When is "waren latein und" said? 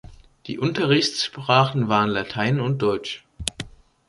1.87-2.81